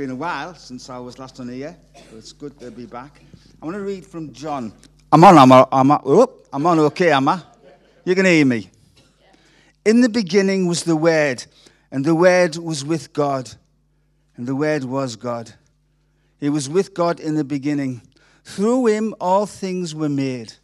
[0.00, 1.76] been a while since I was last on here.
[2.10, 3.20] So it's good to be back.
[3.60, 4.72] I want to read from John.
[5.12, 7.42] I'm on, I'm on, I'm on, oh, I'm on okay, am I?
[8.06, 8.70] You can hear me.
[9.84, 11.44] In the beginning was the Word,
[11.90, 13.50] and the Word was with God,
[14.38, 15.52] and the Word was God.
[16.38, 18.00] He was with God in the beginning.
[18.42, 20.54] Through him all things were made.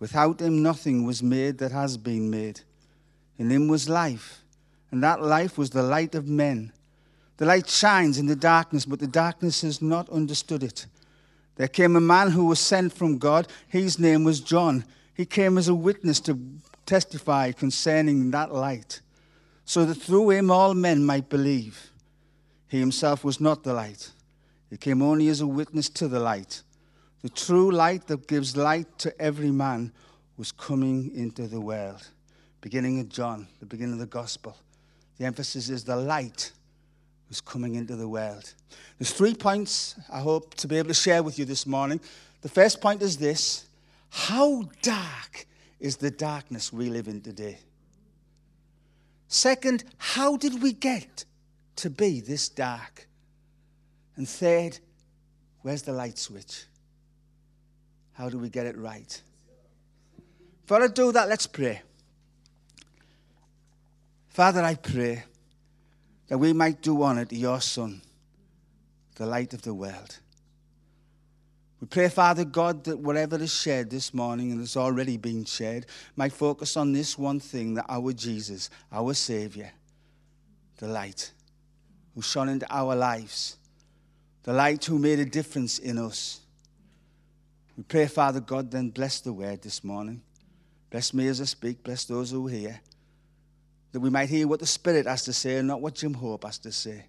[0.00, 2.62] Without him nothing was made that has been made.
[3.38, 4.42] In him was life,
[4.90, 6.72] and that life was the light of men.
[7.36, 10.86] The light shines in the darkness, but the darkness has not understood it.
[11.56, 13.48] There came a man who was sent from God.
[13.68, 14.84] His name was John.
[15.14, 16.38] He came as a witness to
[16.86, 19.00] testify concerning that light,
[19.64, 21.90] so that through him all men might believe.
[22.68, 24.10] He himself was not the light,
[24.70, 26.62] he came only as a witness to the light.
[27.22, 29.92] The true light that gives light to every man
[30.36, 32.08] was coming into the world.
[32.60, 34.56] Beginning of John, the beginning of the gospel.
[35.18, 36.52] The emphasis is the light
[37.34, 38.54] was coming into the world.
[38.96, 41.98] There's three points I hope to be able to share with you this morning.
[42.42, 43.66] The first point is this
[44.08, 45.46] How dark
[45.80, 47.58] is the darkness we live in today?
[49.26, 51.24] Second, how did we get
[51.74, 53.08] to be this dark?
[54.14, 54.78] And third,
[55.62, 56.66] where's the light switch?
[58.12, 59.20] How do we get it right?
[60.64, 61.82] Before I do that, let's pray.
[64.28, 65.24] Father, I pray
[66.28, 68.00] that we might do honor to your Son,
[69.16, 70.18] the light of the world.
[71.80, 75.86] We pray, Father God, that whatever is shared this morning and has already been shared
[76.16, 79.70] might focus on this one thing that our Jesus, our Savior,
[80.78, 81.32] the light,
[82.14, 83.56] who shone into our lives,
[84.44, 86.40] the light who made a difference in us.
[87.76, 90.22] We pray, Father God, then bless the word this morning.
[90.90, 92.80] Bless me as I speak, bless those who hear
[93.94, 96.42] that we might hear what the Spirit has to say and not what Jim Hope
[96.42, 97.04] has to say.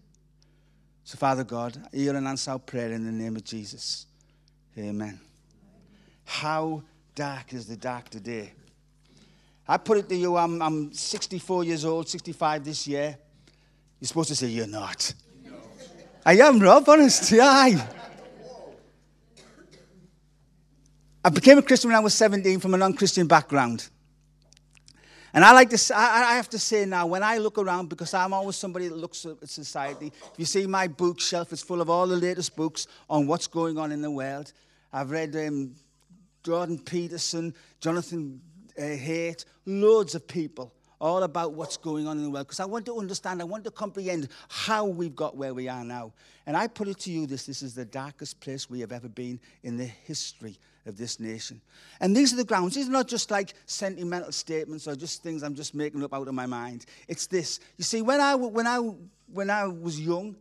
[1.03, 4.05] So, Father God, hear and answer our prayer in the name of Jesus.
[4.77, 5.19] Amen.
[6.25, 6.83] How
[7.15, 8.53] dark is the dark today?
[9.67, 13.17] I put it to you, I'm, I'm 64 years old, 65 this year.
[13.99, 15.11] You're supposed to say, You're not.
[15.43, 15.53] No.
[16.23, 17.31] I am, Rob, honest.
[17.31, 17.87] Yeah, I.
[21.23, 23.89] I became a Christian when I was 17 from a non Christian background.
[25.35, 28.31] And I like to, I have to say now, when I look around, because I'm
[28.31, 32.07] always somebody that looks at society, if you see my bookshelf, it's full of all
[32.07, 34.53] the latest books on what's going on in the world.
[34.93, 35.75] I've read um,
[36.41, 38.39] Jordan Peterson, Jonathan
[38.79, 42.65] uh, Haidt, loads of people all about what's going on in the world because I
[42.65, 46.13] want to understand, I want to comprehend how we've got where we are now.
[46.45, 49.09] And I put it to you this this is the darkest place we have ever
[49.09, 51.61] been in the history of this nation.
[51.99, 52.75] And these are the grounds.
[52.75, 56.27] These are not just like sentimental statements or just things I'm just making up out
[56.27, 56.85] of my mind.
[57.07, 57.59] It's this.
[57.77, 58.77] You see, when I, when I,
[59.31, 60.35] when I was young,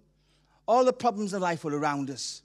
[0.67, 2.43] all the problems of life were around us.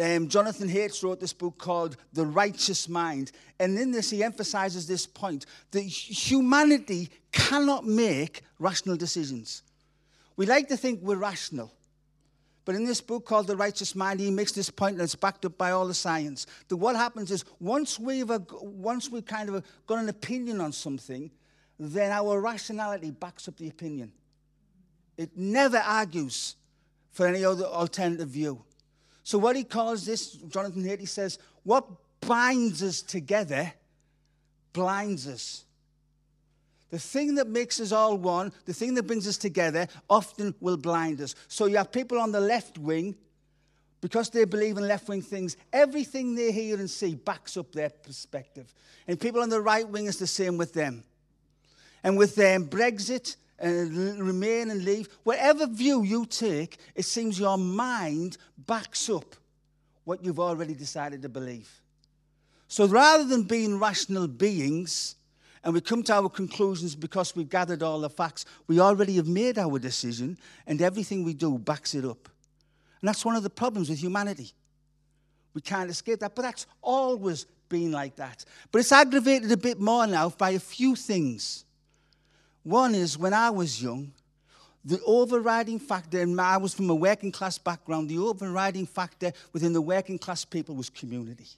[0.00, 3.32] Um, Jonathan Haidt wrote this book called The Righteous Mind.
[3.58, 9.62] And in this, he emphasizes this point that humanity cannot make rational decisions.
[10.36, 11.72] We like to think we're rational.
[12.70, 15.44] But in this book called The Righteous Mind, he makes this point, and it's backed
[15.44, 16.46] up by all the science.
[16.68, 18.30] That what happens is once we've,
[18.62, 21.32] once we've kind of got an opinion on something,
[21.80, 24.12] then our rationality backs up the opinion.
[25.16, 26.54] It never argues
[27.10, 28.62] for any other alternative view.
[29.24, 31.88] So, what he calls this, Jonathan Haidt, he says, what
[32.20, 33.72] binds us together
[34.72, 35.64] blinds us.
[36.90, 40.76] The thing that makes us all one, the thing that brings us together, often will
[40.76, 41.34] blind us.
[41.48, 43.14] So you have people on the left wing,
[44.00, 47.90] because they believe in left wing things, everything they hear and see backs up their
[47.90, 48.72] perspective.
[49.06, 51.04] And people on the right wing is the same with them.
[52.02, 57.58] And with them, Brexit and remain and leave, whatever view you take, it seems your
[57.58, 59.36] mind backs up
[60.04, 61.70] what you've already decided to believe.
[62.68, 65.16] So rather than being rational beings,
[65.62, 68.46] and we come to our conclusions because we've gathered all the facts.
[68.66, 72.28] We already have made our decision, and everything we do backs it up.
[73.00, 74.52] And that's one of the problems with humanity.
[75.54, 78.44] We can't escape that, but that's always been like that.
[78.70, 81.64] But it's aggravated a bit more now by a few things.
[82.62, 84.12] One is when I was young,
[84.84, 89.72] the overriding factor, and I was from a working class background, the overriding factor within
[89.72, 91.48] the working class people was community.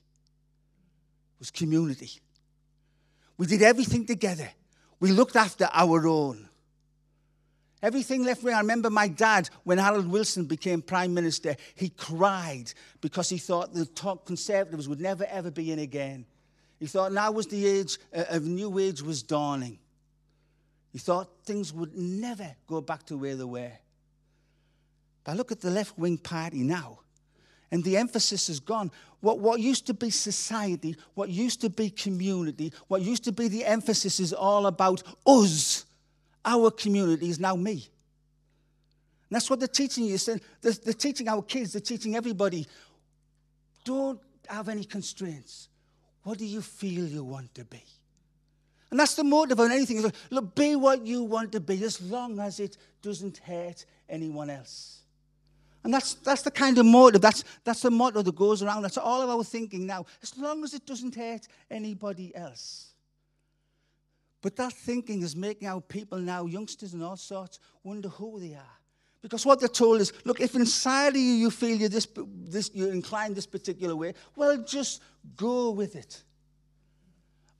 [1.38, 2.10] Was community.
[3.42, 4.48] We did everything together.
[5.00, 6.48] We looked after our own.
[7.82, 8.54] Everything left wing.
[8.54, 13.74] I remember my dad, when Harold Wilson became Prime Minister, he cried because he thought
[13.74, 16.24] the top Conservatives would never, ever be in again.
[16.78, 19.80] He thought now was the age uh, of new age was dawning.
[20.92, 23.72] He thought things would never go back to where they were.
[25.24, 27.00] But I look at the left wing party now,
[27.72, 28.92] and the emphasis is gone.
[29.20, 33.48] What, what used to be society, what used to be community, what used to be
[33.48, 35.86] the emphasis is all about us.
[36.44, 37.72] Our community is now me.
[37.72, 40.18] And that's what they're teaching you.
[40.18, 42.66] They're, they're teaching our kids, they're teaching everybody.
[43.84, 45.68] Don't have any constraints.
[46.24, 47.82] What do you feel you want to be?
[48.90, 50.12] And that's the motive of anything.
[50.30, 55.01] Look, be what you want to be as long as it doesn't hurt anyone else.
[55.84, 58.82] And that's, that's the kind of motive, that's, that's the motto that goes around.
[58.82, 60.06] That's all of our thinking now.
[60.22, 62.92] As long as it doesn't hurt anybody else.
[64.42, 68.54] But that thinking is making our people now, youngsters and all sorts, wonder who they
[68.54, 68.78] are.
[69.22, 72.70] Because what they're told is, look, if inside of you you feel you're, this, this,
[72.74, 75.00] you're inclined this particular way, well, just
[75.36, 76.24] go with it.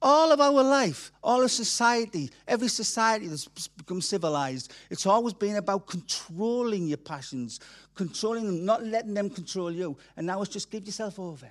[0.04, 5.54] All of our life, all of society, every society that's become civilized, it's always been
[5.54, 7.60] about controlling your passions,
[7.94, 9.96] controlling them, not letting them control you.
[10.16, 11.48] And now it's just give yourself over.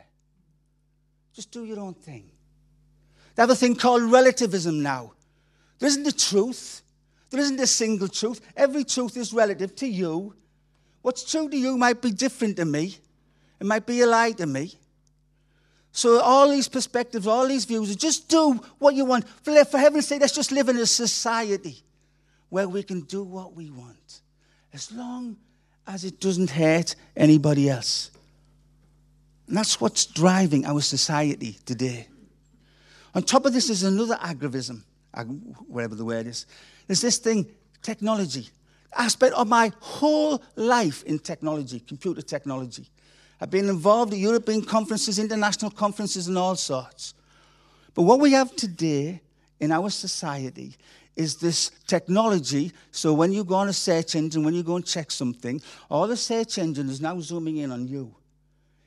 [1.33, 2.30] Just do your own thing.
[3.36, 5.13] They have a thing called relativism now.
[5.80, 6.81] There isn't a truth.
[7.30, 8.42] There isn't a single truth.
[8.57, 10.36] Every truth is relative to you.
[11.01, 12.98] What's true to you might be different to me.
[13.62, 14.74] It might be a lie to me.
[15.91, 19.27] So all these perspectives, all these views, just do what you want.
[19.43, 21.77] For, for heaven's sake, let's just live in a society
[22.49, 24.21] where we can do what we want.
[24.73, 25.38] As long
[25.85, 28.11] as it doesn't hurt anybody else.
[29.47, 32.07] And that's what's driving our society today.
[33.13, 34.83] On top of this is another aggravism,
[35.67, 36.45] whatever the word is.
[36.88, 37.45] There's this thing,
[37.81, 38.47] technology.
[38.95, 42.88] I spent my whole life in technology, computer technology.
[43.41, 47.15] I've been involved in European conferences, international conferences, and all sorts.
[47.95, 49.19] But what we have today
[49.59, 50.75] in our society
[51.15, 52.71] is this technology.
[52.91, 55.59] So when you go on a search engine, when you go and check something,
[55.89, 58.15] all the search engine is now zooming in on you.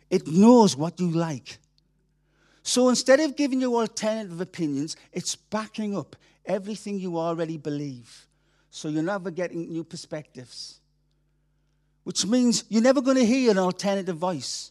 [0.09, 1.59] It knows what you like.
[2.63, 6.15] So instead of giving you alternative opinions, it's backing up
[6.47, 8.27] everything you already believe.
[8.71, 10.79] So you're never getting new perspectives
[12.05, 14.71] which means you're never going to hear an alternative voice.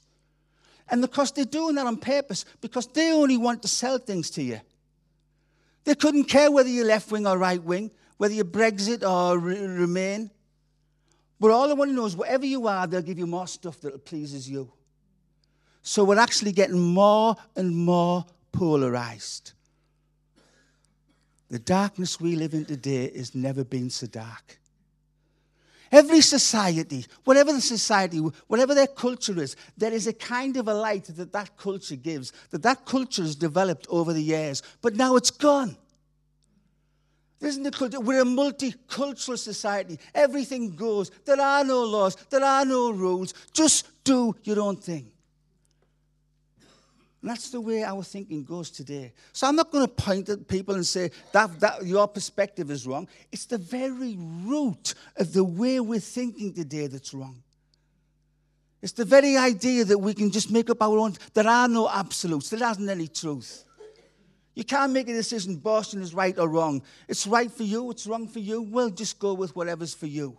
[0.90, 4.44] And because they're doing that on purpose, because they only want to sell things to
[4.44, 4.62] you.
[5.84, 10.30] They couldn't care whether you're left wing or right wing, whether you're Brexit or Remain.
[11.40, 13.82] But all they want to know is whatever you are, they'll give you more stuff
[13.82, 14.72] that pleases you.
[15.82, 19.52] So we're actually getting more and more polarized.
[21.50, 24.60] The darkness we live in today has never been so dark.
[25.94, 28.18] Every society, whatever the society,
[28.48, 32.34] whatever their culture is, there is a kind of a light that that culture gives,
[32.50, 35.78] that that culture has developed over the years, but now it's gone.
[37.40, 38.00] Isn't the culture?
[38.00, 40.00] We're a multicultural society.
[40.16, 41.12] Everything goes.
[41.26, 42.16] There are no laws.
[42.32, 43.36] There are no rules.
[43.54, 45.13] Just do your own thing.
[47.24, 49.14] And that's the way our thinking goes today.
[49.32, 52.86] So I'm not going to point at people and say that, that your perspective is
[52.86, 53.08] wrong.
[53.32, 57.42] It's the very root of the way we're thinking today that's wrong.
[58.82, 61.14] It's the very idea that we can just make up our own.
[61.34, 62.50] There are no absolutes.
[62.50, 63.64] There isn't any truth.
[64.54, 66.84] You can't make a decision, Boston is right or wrong.
[67.08, 68.64] It's right for you, it's wrong for you.
[68.64, 70.38] Well, just go with whatever's for you.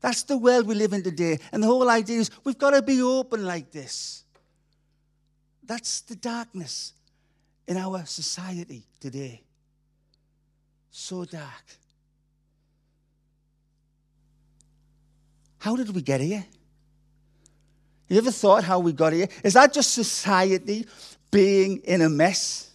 [0.00, 1.38] That's the world we live in today.
[1.52, 4.24] And the whole idea is we've got to be open like this.
[5.66, 6.92] That's the darkness
[7.66, 9.42] in our society today.
[10.90, 11.64] So dark.
[15.58, 16.44] How did we get here?
[18.08, 19.28] You ever thought how we got here?
[19.42, 20.86] Is that just society
[21.32, 22.70] being in a mess?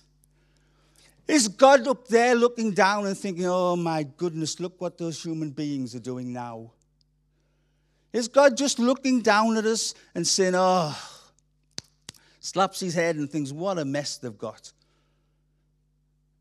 [1.25, 5.51] Is God up there looking down and thinking, oh my goodness, look what those human
[5.51, 6.71] beings are doing now?
[8.11, 11.10] Is God just looking down at us and saying, oh,
[12.41, 14.73] slaps his head and thinks, what a mess they've got.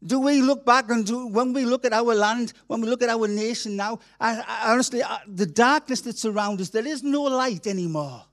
[0.04, 3.02] Do we look back and do, when we look at our land, when we look
[3.02, 7.02] at our nation now, I, I, honestly, I, the darkness that surrounds us, there is
[7.02, 8.24] no light anymore.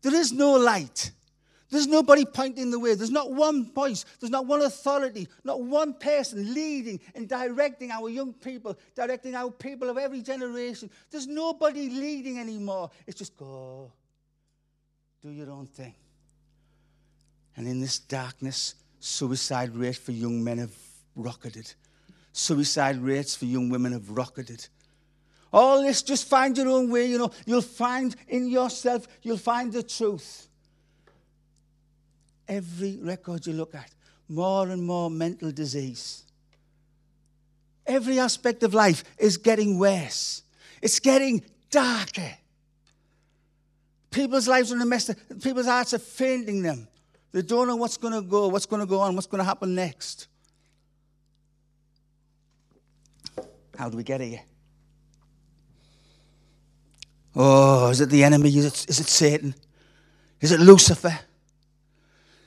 [0.00, 1.12] There is no light.
[1.68, 2.94] There's nobody pointing the way.
[2.94, 4.06] There's not one voice.
[4.18, 5.28] There's not one authority.
[5.44, 10.90] Not one person leading and directing our young people, directing our people of every generation.
[11.10, 12.90] There's nobody leading anymore.
[13.06, 13.92] It's just go,
[15.22, 15.94] do your own thing.
[17.56, 20.74] And in this darkness, suicide rates for young men have
[21.16, 21.72] rocketed.
[22.32, 24.66] Suicide rates for young women have rocketed.
[25.52, 27.32] All this, just find your own way, you know.
[27.44, 30.46] You'll find in yourself, you'll find the truth.
[32.46, 33.90] Every record you look at,
[34.28, 36.24] more and more mental disease.
[37.86, 40.42] Every aspect of life is getting worse.
[40.80, 42.36] It's getting darker.
[44.10, 45.10] People's lives are in a mess.
[45.42, 46.86] People's hearts are fainting them.
[47.32, 49.44] They don't know what's going to go, what's going to go on, what's going to
[49.44, 50.26] happen next.
[53.76, 54.42] How do we get here?
[57.34, 58.48] Oh, is it the enemy?
[58.48, 59.54] Is it, is it Satan?
[60.40, 61.18] Is it Lucifer?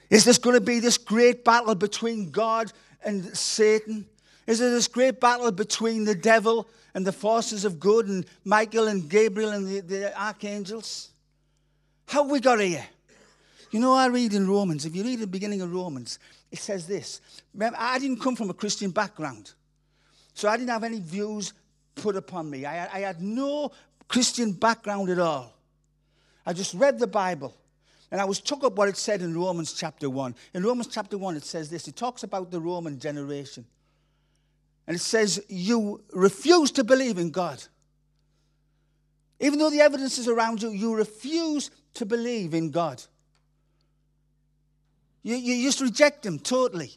[0.10, 2.72] Is this going to be this great battle between God
[3.04, 4.06] and Satan?
[4.46, 8.88] Is it this great battle between the devil and the forces of good and Michael
[8.88, 11.10] and Gabriel and the, the archangels?
[12.08, 12.86] How have we got here?
[13.74, 16.20] You know, I read in Romans, if you read the beginning of Romans,
[16.51, 17.22] it says this.
[17.56, 19.51] Remember, I didn't come from a Christian background,
[20.36, 21.53] so I didn't have any views
[21.96, 22.68] put upon me.
[22.68, 23.72] I, I had no
[24.08, 25.58] Christian background at all.
[26.46, 27.58] I just read the Bible.
[28.12, 30.36] And I was took up what it said in Romans chapter 1.
[30.53, 33.65] In Romans chapter 1, it says this it talks about the Roman generation.
[34.86, 37.63] And it says, You refuse to believe in God.
[39.39, 43.01] Even though the evidence is around you, you refuse to believe in God.
[45.24, 46.92] You, you just reject Him totally.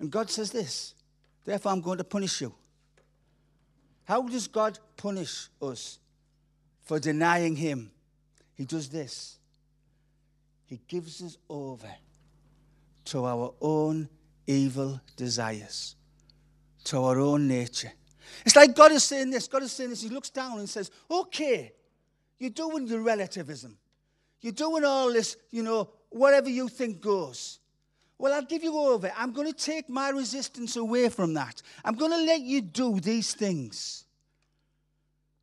[0.00, 0.94] And God says this
[1.44, 2.52] Therefore, I'm going to punish you.
[4.04, 6.00] How does God punish us
[6.82, 7.92] for denying Him?
[8.54, 9.38] He does this
[10.66, 11.90] He gives us over
[13.06, 14.08] to our own
[14.46, 15.94] evil desires,
[16.84, 17.92] to our own nature.
[18.44, 19.48] It's like God is saying this.
[19.48, 20.02] God is saying this.
[20.02, 21.72] He looks down and says, Okay,
[22.38, 23.76] you're doing your relativism.
[24.40, 27.58] You're doing all this, you know, whatever you think goes.
[28.18, 29.10] Well, I'll give you over.
[29.16, 31.62] I'm going to take my resistance away from that.
[31.84, 34.04] I'm going to let you do these things.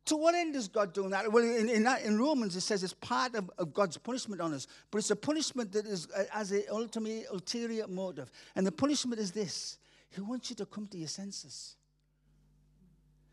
[0.04, 1.30] To what end is God doing that?
[1.30, 4.66] Well, in, in, in Romans, it says it's part of, of, God's punishment on us,
[4.90, 8.30] but it's a punishment that is uh, as an ultimate ulterior motive.
[8.56, 9.76] And the punishment is this
[10.08, 11.76] He wants you to come to your senses.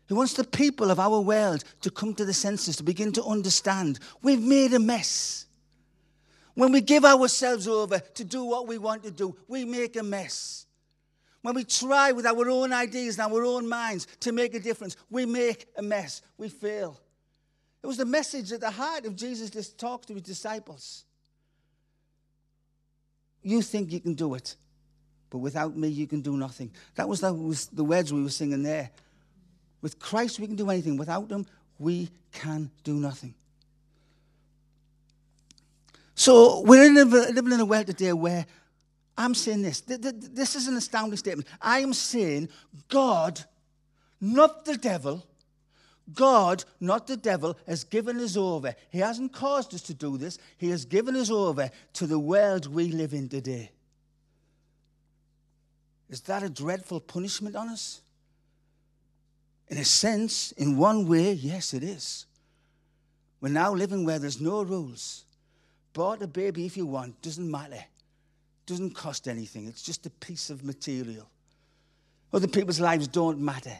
[0.06, 3.24] He wants the people of our world to come to the senses, to begin to
[3.24, 5.45] understand we've made a mess.
[6.56, 10.02] When we give ourselves over to do what we want to do, we make a
[10.02, 10.66] mess.
[11.42, 14.96] When we try with our own ideas and our own minds to make a difference,
[15.10, 16.22] we make a mess.
[16.38, 16.98] We fail.
[17.82, 21.04] It was the message at the heart of Jesus' just talk to his disciples.
[23.42, 24.56] You think you can do it,
[25.28, 26.72] but without me, you can do nothing.
[26.94, 28.90] That was the words we were singing there.
[29.82, 30.96] With Christ, we can do anything.
[30.96, 31.46] Without him,
[31.78, 33.34] we can do nothing.
[36.18, 38.46] So we're living in a world today where
[39.18, 39.82] I'm saying this.
[39.82, 41.46] This is an astounding statement.
[41.60, 42.48] I am saying
[42.88, 43.38] God,
[44.18, 45.22] not the devil,
[46.14, 48.74] God, not the devil, has given us over.
[48.88, 50.38] He hasn't caused us to do this.
[50.56, 53.70] He has given us over to the world we live in today.
[56.08, 58.00] Is that a dreadful punishment on us?
[59.68, 62.24] In a sense, in one way, yes, it is.
[63.42, 65.24] We're now living where there's no rules.
[65.96, 67.82] Bought a baby if you want, doesn't matter.
[68.66, 69.66] Doesn't cost anything.
[69.66, 71.26] It's just a piece of material.
[72.34, 73.78] Other people's lives don't matter.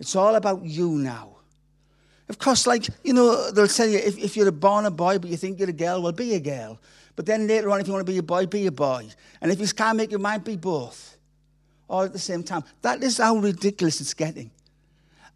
[0.00, 1.36] It's all about you now.
[2.28, 5.20] Of course, like, you know, they'll tell you if, if you're a born a boy
[5.20, 6.80] but you think you're a girl, well, be a girl.
[7.14, 9.06] But then later on, if you want to be a boy, be a boy.
[9.40, 11.16] And if you can't make your mind, be both.
[11.88, 12.64] All at the same time.
[12.82, 14.50] That is how ridiculous it's getting.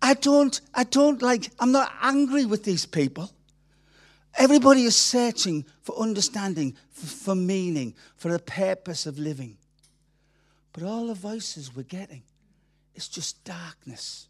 [0.02, 3.30] I don't, I don't like, I'm not angry with these people.
[4.36, 9.56] Everybody is searching for understanding, for, for meaning, for the purpose of living.
[10.72, 12.22] But all the voices we're getting,
[12.94, 14.28] it's just darkness.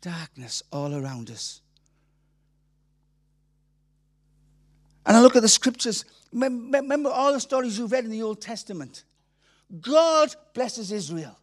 [0.00, 1.62] Darkness all around us.
[5.06, 6.04] And I look at the scriptures.
[6.32, 9.04] Remember all the stories you've read in the Old Testament.
[9.80, 11.38] God blesses Israel.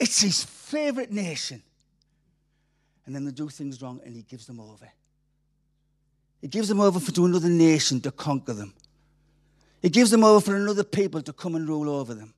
[0.00, 1.62] It's his favorite nation.
[3.04, 4.90] And then they do things wrong and he gives them over.
[6.40, 8.74] He gives them over to another nation to conquer them.
[9.82, 12.34] He gives them over for another people to come and rule over them.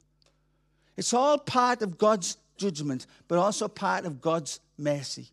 [0.96, 5.28] It's all part of God's judgment, but also part of God's mercy.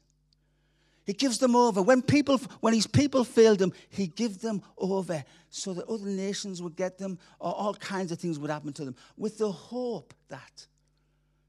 [1.06, 1.82] He gives them over.
[1.82, 6.62] When people, when his people failed him, he gave them over so that other nations
[6.62, 10.14] would get them, or all kinds of things would happen to them, with the hope
[10.30, 10.66] that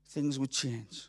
[0.08, 1.08] things would change.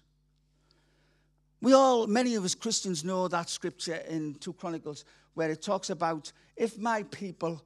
[1.61, 5.03] We all, many of us Christians, know that scripture in 2 Chronicles
[5.37, 7.63] where it talks about if my people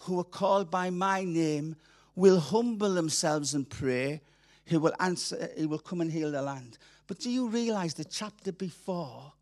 [0.00, 1.74] who are called by my name
[2.14, 4.20] will humble themselves and pray,
[4.66, 6.76] he will answer, he will come and heal the land.
[7.06, 9.32] But do you realize the chapter before,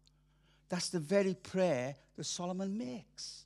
[0.68, 3.44] that's the very prayer that Solomon makes?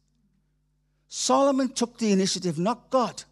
[1.09, 3.23] Solomon took the initiative, not God.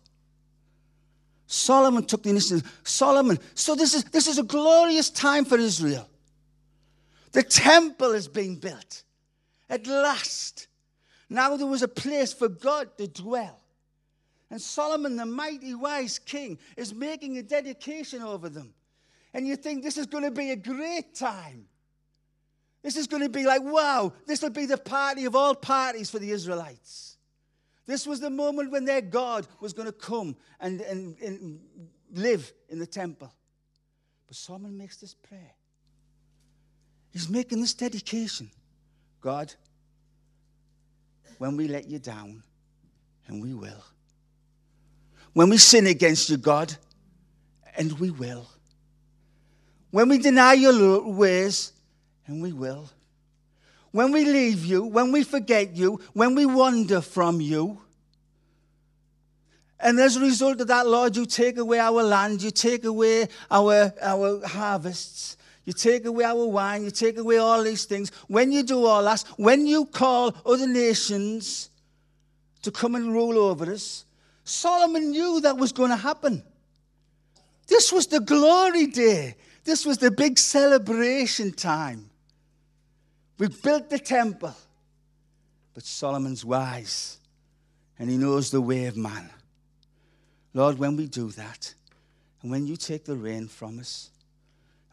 [1.47, 2.81] Solomon took the initiative.
[2.85, 3.38] Solomon.
[3.55, 6.09] So this is, this is a glorious time for Israel.
[7.33, 9.03] The temple is being built.
[9.69, 10.69] At last,
[11.28, 13.61] Now there was a place for God to dwell.
[14.50, 18.75] And Solomon, the mighty wise king, is making a dedication over them.
[19.35, 21.66] And you think this is going to be a great time.
[22.83, 26.09] This is going to be like, wow, this will be the party of all parties
[26.09, 27.16] for the Israelites.
[27.87, 31.61] This was the moment when their God was going to come and, and, and
[32.12, 33.33] live in the temple.
[34.26, 35.54] But Solomon makes this prayer.
[37.11, 38.50] He's making this dedication
[39.21, 39.52] God,
[41.38, 42.43] when we let you down,
[43.28, 43.85] and we will,
[45.33, 46.75] when we sin against you, God,
[47.76, 48.47] and we will,
[49.90, 51.73] when we deny your ways,
[52.26, 52.88] and we will,
[53.90, 57.81] when we leave you, when we forget you, when we wander from you,
[59.78, 63.28] and as a result of that, Lord, you take away our land, you take away
[63.50, 68.11] our, our harvests, you take away our wine, you take away all these things.
[68.28, 71.70] When you do all that, when you call other nations
[72.62, 74.04] to come and rule over us,
[74.44, 76.44] Solomon knew that was going to happen.
[77.66, 79.35] This was the glory day.
[79.64, 82.11] This was the big celebration time.
[83.38, 84.54] We built the temple.
[85.75, 87.18] But Solomon's wise
[87.99, 89.30] and he knows the way of man.
[90.54, 91.75] Lord, when we do that,
[92.40, 94.11] and when you take the rain from us,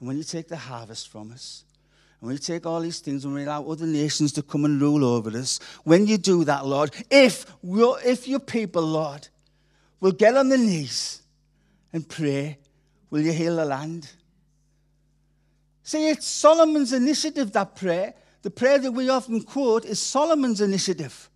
[0.04, 1.64] and when you take the harvest from us,
[2.20, 4.82] and when you take all these things and we allow other nations to come and
[4.82, 9.26] rule over us, when you do that, Lord, if, if your people, Lord,
[10.02, 11.22] will get on their knees
[11.94, 12.58] and pray,
[13.12, 14.12] will you heal the land?
[15.84, 18.14] See, it's Solomon's initiative, that prayer.
[18.42, 21.30] The prayer that we often quote is Solomon's initiative.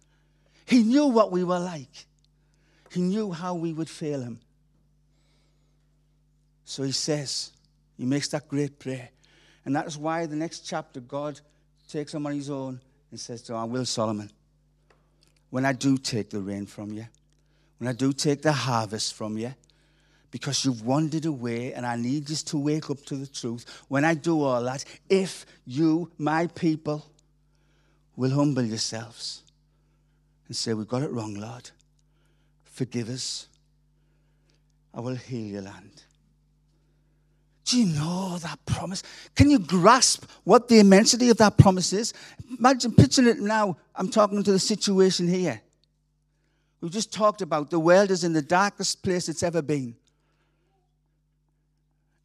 [0.66, 2.06] He knew what we were like.
[2.92, 4.42] He knew how we would fail him.
[6.66, 7.54] So he says,
[7.98, 9.10] he makes that great prayer.
[9.66, 11.40] And that is why the next chapter, God
[11.90, 12.80] takes him on his own
[13.12, 14.32] and says to I will, Solomon,
[15.50, 17.08] when I do take the rain from you,
[17.78, 19.54] when I do take the harvest from you,
[20.30, 23.66] because you've wandered away and I need you to wake up to the truth.
[23.88, 27.06] When I do all that, if you, my people,
[28.16, 29.44] will humble yourselves
[30.48, 31.70] and say, We've got it wrong, Lord.
[32.66, 33.48] Forgive us.
[34.94, 36.04] I will heal your land.
[37.68, 39.04] Do you know that promise?
[39.36, 42.14] Can you grasp what the immensity of that promise is?
[42.58, 43.76] Imagine picturing it now.
[43.94, 45.62] I'm talking to the situation here.
[46.80, 49.98] We've just talked about the world is in the darkest place it's ever been.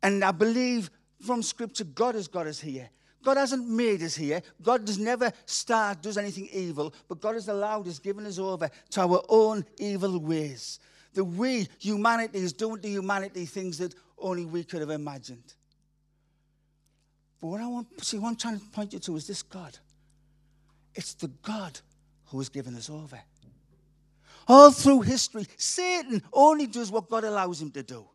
[0.01, 2.89] And I believe from Scripture, God has got us here.
[3.25, 4.43] God hasn't made us here.
[4.63, 8.71] God does never start, does anything evil, but God has allowed us, given us over
[8.91, 10.79] to our own evil ways.
[11.15, 15.55] The we, humanity, is doing to humanity things that only we could have imagined.
[17.41, 19.77] But what I want, see, what I'm trying to point you to is this God.
[20.95, 21.79] It's the God
[22.27, 23.21] who has given us over.
[24.49, 28.07] All through history, Satan only does what God allows him to do.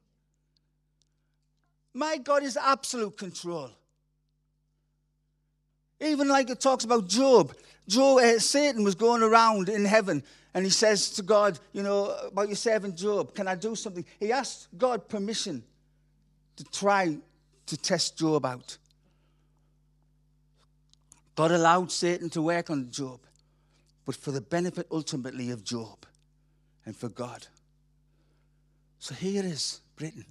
[1.94, 3.72] My God is absolute control.
[6.00, 7.54] Even like it talks about Job.
[7.88, 12.16] Job, uh, Satan was going around in heaven and he says to God, You know,
[12.28, 14.06] about your servant Job, can I do something?
[14.20, 15.64] He asked God permission
[16.58, 17.18] to try
[17.66, 18.78] to test Job out.
[21.36, 23.20] God allowed Satan to work on Job,
[24.06, 26.06] but for the benefit ultimately of Job
[26.86, 27.48] and for God.
[29.00, 30.26] So here is Britain,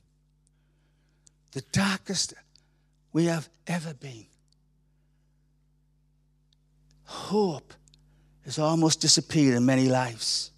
[1.53, 2.35] the darkest
[3.13, 4.27] we have ever been
[7.07, 7.73] hope
[8.45, 10.51] has almost disappeared in many lives.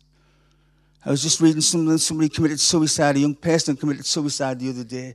[1.04, 4.84] I was just reading something, somebody committed suicide, a young person committed suicide the other
[4.84, 5.14] day.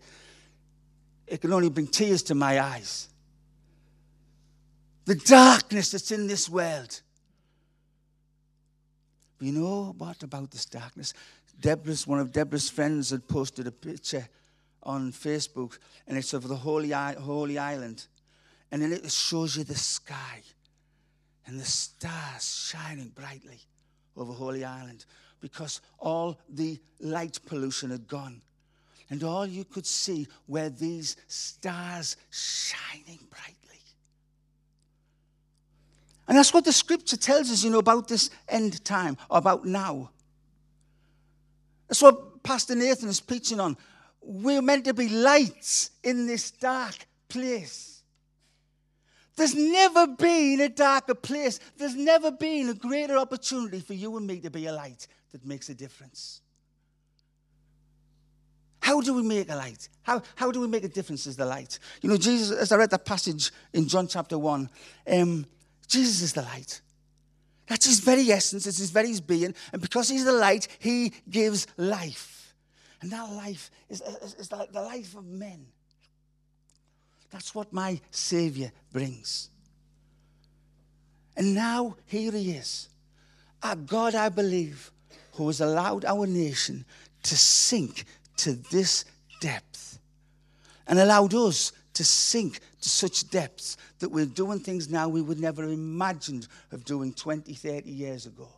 [1.34, 3.10] It can only bring tears to my eyes.
[5.06, 7.02] The darkness that's in this world.
[9.39, 11.15] You know what about this darkness?
[11.60, 14.28] Deborah's, one of Deborah's friends had posted a picture
[14.84, 18.06] on Facebook, and it's of the Holy, Holy Island.
[18.72, 20.43] And then it shows you the sky
[21.48, 23.62] and the stars shining brightly
[24.15, 25.06] over Holy Island
[25.41, 28.43] because all the light pollution had gone.
[29.13, 33.80] And all you could see were these stars shining brightly.
[36.28, 40.10] And that's what the scripture tells us, you know, about this end time, about now.
[41.88, 43.78] That's what Pastor Nathan is preaching on.
[44.19, 48.02] We're meant to be lights in this dark place.
[49.36, 51.60] There's never been a darker place.
[51.78, 55.45] There's never been a greater opportunity for you and me to be a light that
[55.45, 56.41] makes a difference.
[58.84, 59.88] How do we make a light?
[60.02, 61.80] How, how do we make a difference as the light?
[62.02, 64.69] You know, Jesus, as I read that passage in John chapter 1,
[65.08, 65.46] um,
[65.88, 66.82] Jesus is the light.
[67.65, 69.56] That's his very essence, it's his very being.
[69.72, 72.54] And because he's the light, he gives life.
[73.02, 75.65] And that life is, is, is the, the life of men.
[77.32, 79.50] That's what my Savior brings.
[81.38, 82.89] And now here he is.
[83.63, 84.91] A God, I believe,
[85.36, 86.84] who has allowed our nation
[87.24, 88.04] to sink
[88.38, 89.06] to this
[89.39, 90.00] depth
[90.88, 95.39] and allowed us to sink to such depths that we're doing things now we would
[95.39, 98.50] never have imagined of doing 20, 30 years ago.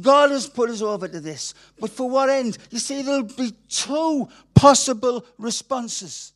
[0.00, 1.54] God has put us over to this.
[1.80, 2.58] But for what end?
[2.70, 6.32] You see, there'll be two possible responses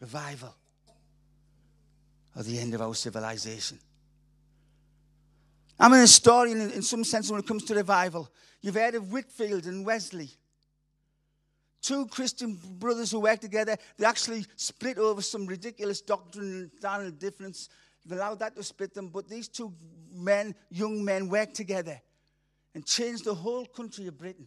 [0.00, 0.54] revival
[2.36, 3.78] or the end of our civilization.
[5.78, 8.30] I'm an historian in, some sense when it comes to revival.
[8.60, 10.30] You've heard of Whitefield and Wesley.
[11.82, 17.68] Two Christian brothers who worked together, they actually split over some ridiculous doctrinal difference.
[18.06, 19.72] They've allowed that to split them, but these two
[20.12, 22.00] men, young men, worked together
[22.74, 24.46] and changed the whole country of Britain.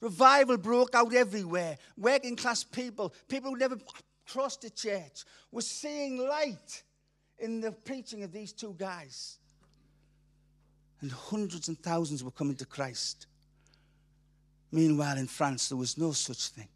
[0.00, 1.78] Revival broke out everywhere.
[1.96, 3.78] Working class people, people who never
[4.28, 6.82] crossed the church, were seeing light
[7.38, 9.38] in the preaching of these two guys.
[11.00, 13.26] And hundreds and thousands were coming to Christ.
[14.72, 16.68] Meanwhile, in France, there was no such thing.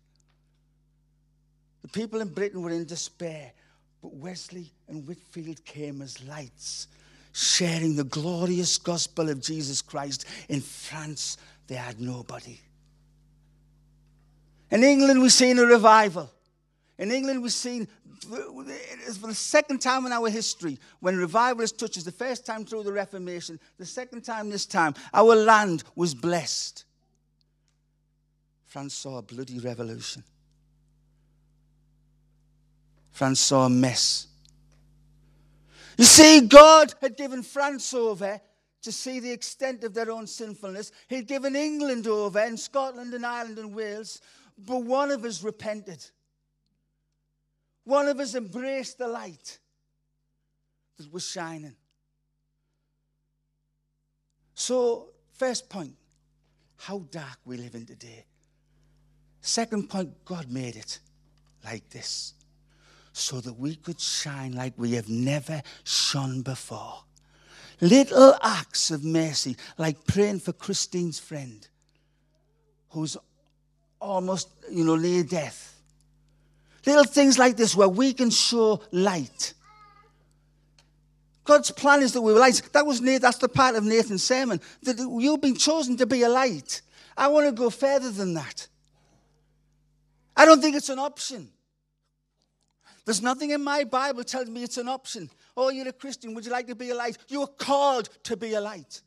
[1.83, 3.53] The people in Britain were in despair,
[4.03, 6.89] but Wesley and Whitefield came as lights,
[7.33, 10.27] sharing the glorious gospel of Jesus Christ.
[10.49, 12.61] In France, they had nobody.
[14.71, 16.31] In England, we've seen a revival.
[16.99, 17.89] In England, we've seen
[18.25, 22.93] for the second time in our history when revivalist touches, the first time through the
[22.93, 26.85] Reformation, the second time this time, our land was blessed.
[28.67, 30.23] France saw a bloody revolution.
[33.11, 34.27] France saw a mess.
[35.97, 38.41] You see, God had given France over
[38.83, 40.93] to see the extent of their own sinfulness.
[41.09, 44.21] He'd given England over, and Scotland and Ireland and Wales,
[44.57, 46.05] but one of us repented.
[47.89, 49.59] One of us embraced the light
[50.99, 51.75] that was shining.
[54.53, 55.95] So, first point,
[56.77, 58.27] how dark we live in today.
[59.41, 60.99] Second point, God made it
[61.65, 62.35] like this
[63.15, 67.05] so that we could shine like we have never shone before.
[67.81, 71.67] Little acts of mercy, like praying for Christine's friend
[72.91, 73.17] who's
[73.99, 75.78] almost, you know, near death.
[76.87, 79.55] Little things like this where we can show light.
[81.45, 82.63] God's plan is that we are light.
[82.73, 84.61] That was that's the part of Nathan's sermon.
[84.83, 86.83] That you've been chosen to be a light.
[87.17, 88.69] I want to go further than that.
[90.37, 91.49] I don't think it's an option.
[93.05, 95.31] There's nothing in my Bible telling me it's an option.
[95.57, 96.35] Oh, you're a Christian.
[96.35, 97.17] Would you like to be a light?
[97.29, 99.01] You are called to be a light.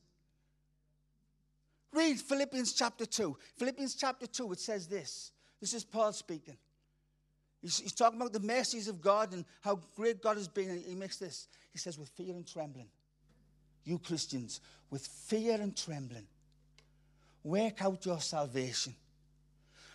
[1.94, 3.38] Read Philippians chapter 2.
[3.58, 5.32] Philippians chapter 2, it says this.
[5.60, 6.58] This is Paul speaking.
[7.62, 10.70] He's, he's talking about the mercies of God and how great God has been.
[10.70, 11.48] And he makes this.
[11.72, 12.88] He says, with fear and trembling.
[13.84, 16.28] You Christians, with fear and trembling,
[17.44, 18.94] work out your salvation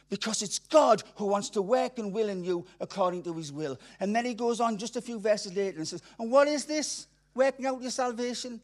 [0.09, 3.79] because it's God who wants to work and will in you according to his will.
[4.01, 6.65] And then he goes on just a few verses later and says, And what is
[6.65, 7.07] this?
[7.35, 8.61] Working out your salvation?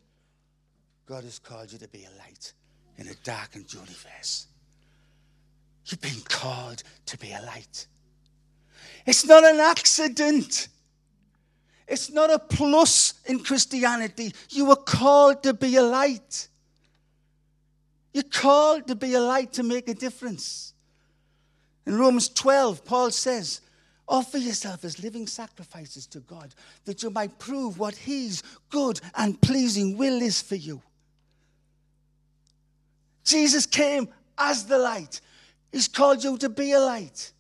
[1.07, 2.53] God has called you to be a light
[2.97, 4.47] in a darkened universe.
[5.87, 7.87] You've been called to be a light.
[9.07, 10.69] It's not an accident.
[11.89, 14.33] It's not a plus in Christianity.
[14.51, 16.49] You were called to be a light.
[18.13, 20.75] You're called to be a light to make a difference.
[21.87, 23.61] In Romans 12, Paul says,
[24.09, 29.41] Offer yourself as living sacrifices to God, that you might prove what His good and
[29.41, 30.83] pleasing will is for you.
[33.25, 35.21] Jesus came as the light.
[35.71, 37.33] He's called you to be a light.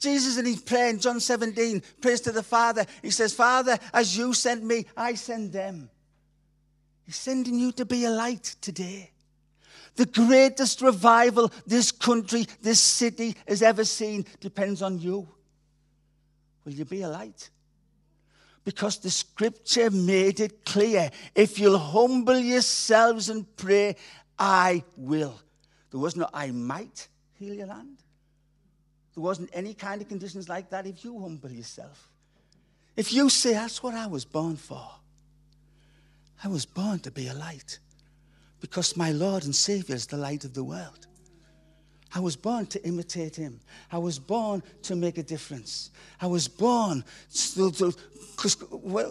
[0.00, 2.86] Jesus, and he's praying, John 17, prays to the Father.
[3.02, 5.90] He says, Father, as you sent me, I send them.
[7.04, 9.10] He's sending you to be a light today.
[9.96, 15.28] The greatest revival this country, this city has ever seen depends on you.
[16.64, 17.50] Will you be a light?
[18.64, 23.96] Because the scripture made it clear if you'll humble yourselves and pray,
[24.38, 25.40] I will.
[25.90, 27.98] There was no I might heal your land.
[29.14, 32.08] There wasn't any kind of conditions like that if you humble yourself.
[32.96, 34.86] If you say, That's what I was born for,
[36.42, 37.78] I was born to be a light
[38.60, 41.06] because my Lord and Savior is the light of the world.
[42.14, 43.60] I was born to imitate him.
[43.92, 45.90] I was born to make a difference.
[46.20, 48.56] I was born because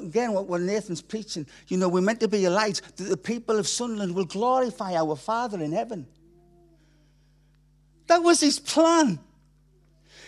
[0.04, 3.18] again, what, what Nathan's preaching, you know, we're meant to be a light that the
[3.18, 6.08] people of Sunderland will glorify our Father in heaven.
[8.08, 9.20] That was his plan.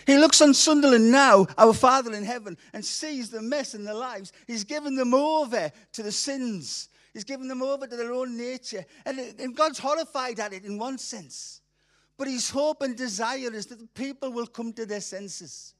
[0.06, 3.94] He looks on Sunderland now, our Father in heaven, and sees the mess in their
[3.94, 4.32] lives.
[4.46, 6.88] He's given them over to the sins.
[7.12, 8.84] He's given them over to their own nature.
[9.04, 11.60] And, and God's horrified at it in one sense.
[12.16, 15.74] But his hope and desire is that the people will come to their senses.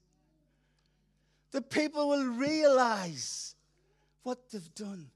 [1.51, 3.55] The people will realize
[4.23, 5.09] what they've done.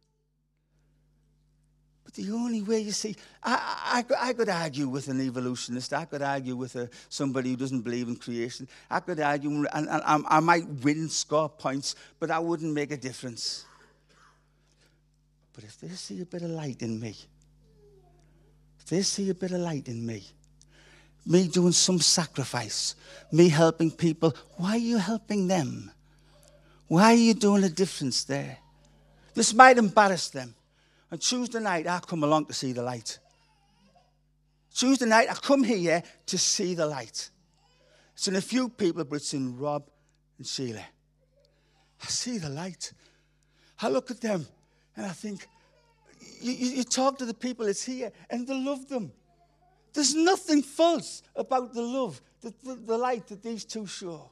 [2.08, 5.92] But the only way, you see, I, I, I could argue with an evolutionist.
[5.92, 8.66] I could argue with a, somebody who doesn't believe in creation.
[8.90, 12.94] I could argue, and, and I, I might win, score points, but that wouldn't make
[12.94, 13.66] a difference.
[15.52, 17.14] But if they see a bit of light in me,
[18.80, 20.24] if they see a bit of light in me,
[21.26, 22.96] me doing some sacrifice,
[23.34, 25.92] me helping people, why are you helping them?
[26.88, 28.60] Why are you doing a difference there?
[29.34, 30.56] This might embarrass them.
[31.12, 33.20] On Tuesday night, I come along to see the light.
[34.74, 37.30] Tuesday night, I come here to see the light.
[38.14, 39.90] It's in a few people, but it's in Rob
[40.38, 40.86] and Sheila.
[42.04, 42.92] I see the light.
[43.82, 44.46] I look at them
[44.96, 45.48] and I think,
[46.42, 49.12] you, you, you talk to the people that's here and they love them.
[49.94, 54.30] There's nothing false about the love, the, the, the light that these two show.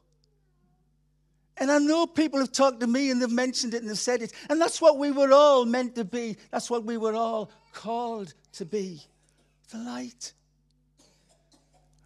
[1.58, 4.22] And I know people have talked to me and they've mentioned it and they've said
[4.22, 4.34] it.
[4.50, 6.38] And that's what we were all meant to be.
[6.52, 9.02] That's what we were all called to be
[9.72, 10.34] the light.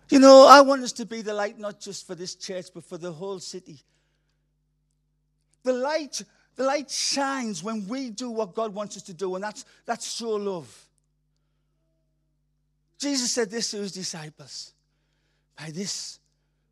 [0.09, 2.83] You know, I want us to be the light not just for this church, but
[2.83, 3.79] for the whole city.
[5.63, 6.21] The light,
[6.55, 10.11] the light shines when we do what God wants us to do, and that's, that's
[10.11, 10.87] show love.
[12.97, 14.73] Jesus said this to his disciples
[15.57, 16.19] By this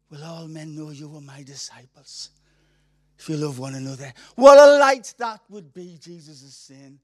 [0.09, 2.31] will all men know you are my disciples
[3.17, 4.13] if you love one another.
[4.35, 6.99] What a light that would be, Jesus is saying.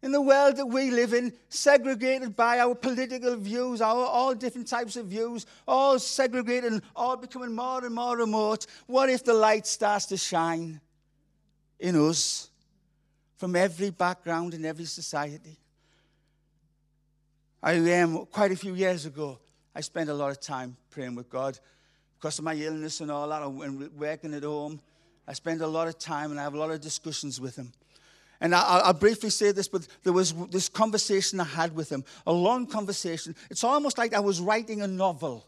[0.00, 4.68] In the world that we live in, segregated by our political views, our all different
[4.68, 9.34] types of views, all segregated and all becoming more and more remote, what if the
[9.34, 10.80] light starts to shine
[11.80, 12.48] in us
[13.38, 15.58] from every background and every society?
[17.60, 19.40] I am um, quite a few years ago,
[19.74, 21.58] I spent a lot of time praying with God
[22.18, 24.80] because of my illness and all that, and working at home.
[25.26, 27.72] I spend a lot of time and I have a lot of discussions with him.
[28.40, 32.04] And I, will briefly say this, but there was this conversation I had with him,
[32.26, 33.34] a long conversation.
[33.50, 35.46] It's almost like I was writing a novel.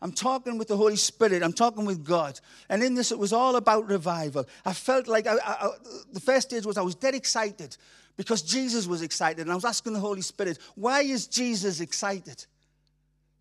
[0.00, 1.42] I'm talking with the Holy Spirit.
[1.42, 2.38] I'm talking with God.
[2.68, 4.46] And in this, it was all about revival.
[4.64, 5.70] I felt like I, I,
[6.12, 7.76] the first stage was I was dead excited
[8.16, 9.40] because Jesus was excited.
[9.40, 12.44] And I was asking the Holy Spirit, why is Jesus excited?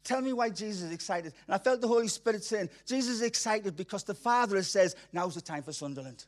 [0.04, 1.34] Tell me why Jesus is excited.
[1.48, 5.36] And I felt the Holy Spirit saying, Jesus is excited because the Father says, now's
[5.36, 6.26] the time for Sunderland.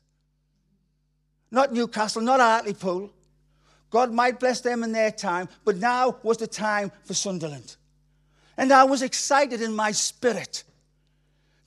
[1.51, 3.11] Not Newcastle, not Hartlepool.
[3.89, 7.75] God might bless them in their time, but now was the time for Sunderland.
[8.57, 10.63] And I was excited in my spirit.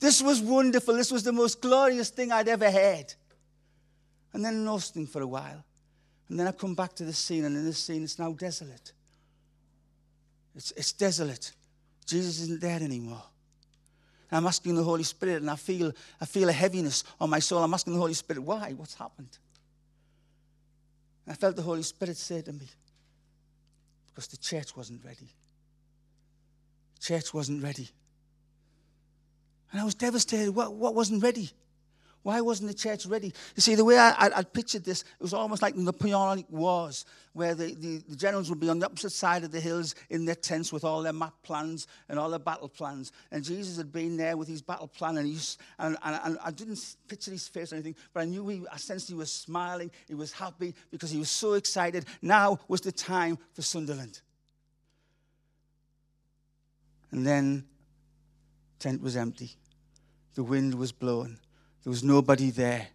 [0.01, 0.95] This was wonderful.
[0.95, 3.15] This was the most glorious thing I'd ever heard.
[4.33, 5.65] And then nothing for a while.
[6.29, 8.93] And then I come back to the scene, and in this scene, it's now desolate.
[10.55, 11.53] It's, it's desolate.
[12.09, 13.23] Jesus isn't there anymore.
[14.31, 17.39] And I'm asking the Holy Spirit, and I feel, I feel a heaviness on my
[17.39, 17.63] soul.
[17.63, 18.73] I'm asking the Holy Spirit, why?
[18.73, 19.37] What's happened?
[21.27, 22.67] And I felt the Holy Spirit say to me,
[24.09, 25.29] because the church wasn't ready.
[26.99, 27.89] church wasn't ready.
[29.71, 30.51] And I was devastated.
[30.51, 31.51] What, what wasn't ready?
[32.23, 33.33] Why wasn't the church ready?
[33.55, 36.47] You see, the way I, I, I pictured this, it was almost like the Napoleonic
[36.51, 39.95] Wars, where the, the, the, generals would be on the opposite side of the hills
[40.11, 43.13] in their tents with all their map plans and all their battle plans.
[43.31, 46.97] And Jesus had been there with his battle plan, and, and, and, and I didn't
[47.07, 50.15] picture his face or anything, but I knew he, I sensed he was smiling, he
[50.15, 52.05] was happy because he was so excited.
[52.21, 54.21] Now was the time for Sunderland.
[57.11, 57.65] And then,
[58.79, 59.53] tent was empty.
[60.35, 61.39] The wind was blowing.
[61.85, 62.89] There was nobody there.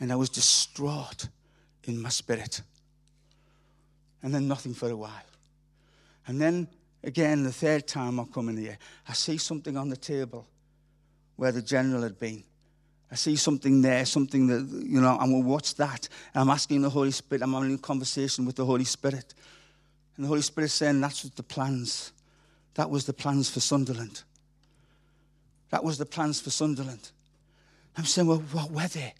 [0.00, 1.28] And I was distraught
[1.84, 2.62] in my spirit.
[4.22, 5.10] And then nothing for a while.
[6.26, 6.68] And then
[7.02, 8.78] again, the third time I come in here,
[9.08, 10.46] I see something on the table
[11.36, 12.42] where the general had been.
[13.10, 16.08] I see something there, something that, you know, I'm going, what's that?
[16.32, 19.34] And I'm asking the Holy Spirit, I'm having a conversation with the Holy Spirit.
[20.16, 22.12] And the Holy Spirit saying, that's the plans.
[22.74, 24.22] That was the plans for Sunderland.
[25.70, 27.10] That was the plans for Sunderland.
[27.96, 29.14] I'm saying, well, what were they?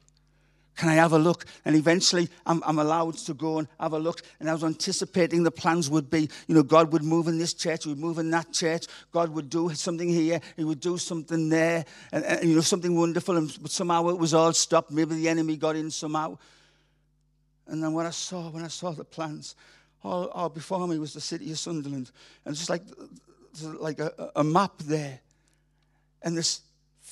[0.76, 1.46] Can I have a look?
[1.64, 4.22] And eventually I'm, I'm, allowed to go and have a look.
[4.40, 7.54] And I was anticipating the plans would be, you know, God would move in this
[7.54, 8.86] church, would move in that church.
[9.12, 12.96] God would do something here, He would do something there, and, and you know, something
[12.96, 13.36] wonderful.
[13.36, 14.90] And, but somehow it was all stopped.
[14.90, 16.38] Maybe the enemy got in somehow.
[17.68, 19.54] And then what I saw, when I saw the plans,
[20.02, 22.10] all, all before me was the city of Sunderland.
[22.44, 22.82] And just like,
[23.62, 25.20] like a, a map there.
[26.20, 26.62] And this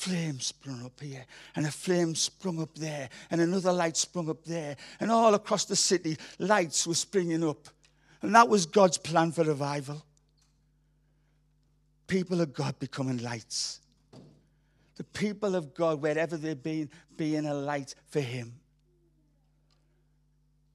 [0.03, 4.45] flame sprung up here, and a flame sprung up there, and another light sprung up
[4.45, 7.69] there, and all across the city, lights were springing up.
[8.21, 10.05] And that was God's plan for revival.
[12.09, 13.81] People of God becoming lights.
[14.97, 18.53] The people of God, wherever they've been, being a light for Him.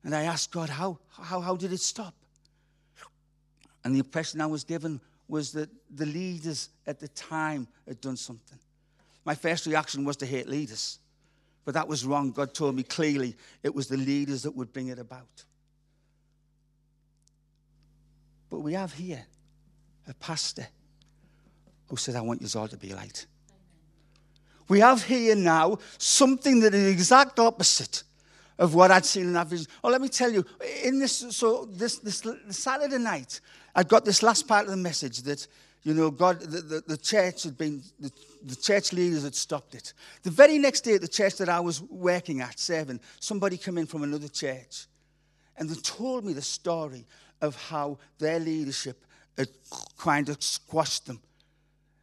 [0.05, 2.13] And I asked God, how, how, how did it stop?
[3.83, 8.15] And the impression I was given was that the leaders at the time had done
[8.15, 8.59] something.
[9.27, 10.99] My first reaction was to hate leaders,
[11.65, 12.31] but that was wrong.
[12.31, 15.43] God told me clearly it was the leaders that would bring it about.
[18.49, 19.25] But we have here
[20.07, 20.65] a pastor
[21.89, 23.25] who says, I want you all to be light.
[24.69, 28.03] We have here now something that is the exact opposite
[28.57, 29.67] of what I'd seen in that vision.
[29.83, 30.45] Oh, let me tell you,
[30.85, 33.41] in this, so this, this Saturday night,
[33.75, 35.45] I got this last part of the message that,
[35.87, 38.11] you know, God, the, the, the church had been, the,
[38.43, 39.93] the, church leaders had stopped it.
[40.21, 43.77] The very next day at the church that I was working at, seven, somebody came
[43.77, 44.87] in from another church
[45.55, 47.05] and they told me the story
[47.39, 49.01] of how their leadership
[49.37, 49.47] had
[49.97, 51.21] kind of squashed them.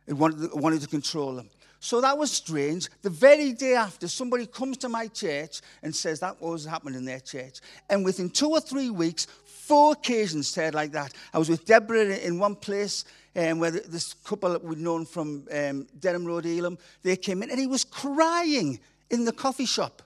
[0.06, 1.50] It wanted, wanted to control them.
[1.78, 2.88] So that was strange.
[3.02, 7.04] The very day after, somebody comes to my church and says that was happening in
[7.04, 7.60] their church.
[7.90, 11.12] And within two or three weeks, four occasions said like that.
[11.34, 13.04] I was with Deborah in one place
[13.36, 17.58] um, where this couple we'd known from um, Durham Road, Elam, they came in and
[17.58, 18.78] he was crying
[19.10, 20.02] in the coffee shop.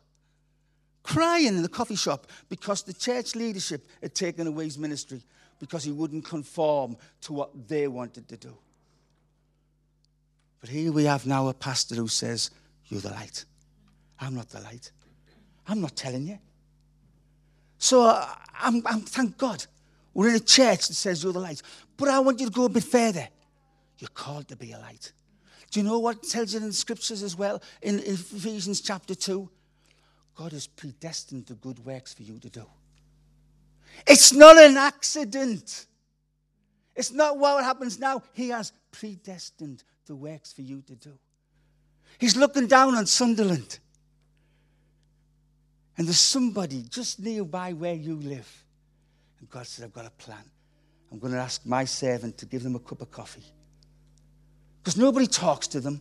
[1.02, 5.22] Crying in the coffee shop because the church leadership had taken away his ministry
[5.58, 8.56] because he wouldn't conform to what they wanted to do.
[10.60, 12.50] But here we have now a pastor who says,
[12.86, 13.44] You're the light.
[14.20, 14.90] I'm not the light.
[15.66, 16.38] I'm not telling you.
[17.78, 18.26] So uh,
[18.58, 19.64] I'm, I'm, thank God.
[20.14, 21.62] We're in a church that says you're the light.
[21.98, 23.28] But I want you to go a bit further.
[23.98, 25.12] You're called to be a light.
[25.70, 27.60] Do you know what tells you in the scriptures as well?
[27.82, 29.50] In Ephesians chapter 2,
[30.36, 32.64] God has predestined the good works for you to do.
[34.06, 35.86] It's not an accident.
[36.94, 38.22] It's not what happens now.
[38.32, 41.18] He has predestined the works for you to do.
[42.18, 43.80] He's looking down on Sunderland.
[45.96, 48.64] And there's somebody just nearby where you live.
[49.40, 50.44] And God said, I've got a plan.
[51.10, 53.44] I'm going to ask my servant to give them a cup of coffee.
[54.82, 56.00] Because nobody talks to them.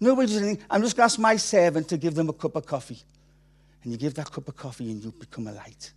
[0.00, 0.64] Nobody does anything.
[0.70, 3.02] I'm just going to ask my servant to give them a cup of coffee.
[3.82, 5.92] And you give that cup of coffee and you become a light.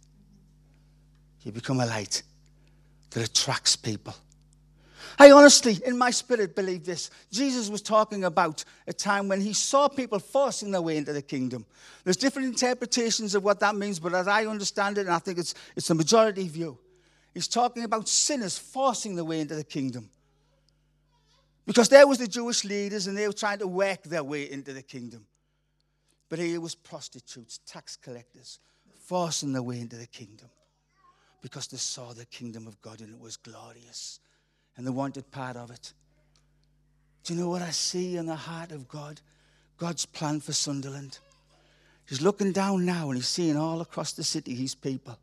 [1.43, 2.23] You become a light
[3.11, 4.15] that attracts people.
[5.19, 7.09] I honestly, in my spirit, believe this.
[7.31, 11.21] Jesus was talking about a time when he saw people forcing their way into the
[11.21, 11.65] kingdom.
[12.03, 15.39] There's different interpretations of what that means, but as I understand it, and I think
[15.39, 16.77] it's, it's the majority view,
[17.37, 20.09] he's talking about sinners forcing their way into the kingdom.
[21.67, 24.73] Because there was the Jewish leaders and they were trying to work their way into
[24.73, 25.23] the kingdom.
[26.29, 28.57] But here was prostitutes, tax collectors,
[29.05, 30.49] forcing their way into the kingdom
[31.43, 34.19] because they saw the kingdom of God and it was glorious
[34.75, 35.93] and they wanted part of it.
[37.23, 39.21] Do you know what I see in the heart of God?
[39.77, 41.19] God's plan for Sunderland.
[42.09, 45.19] He's looking down now and he's seeing all across the city his people.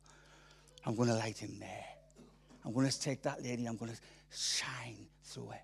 [0.86, 1.93] I'm going to light him there.
[2.64, 3.98] I'm going to take that lady, I'm going to
[4.34, 5.60] shine through her.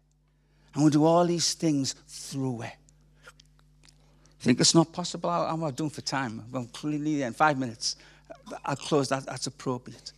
[0.75, 2.73] I'm going to do all these things through her.
[4.41, 5.31] Think it's not possible?
[5.31, 6.43] How am I doing for time?
[6.55, 7.97] I'm clearly there in five minutes.
[8.65, 9.27] I'll close that.
[9.27, 10.13] That's appropriate.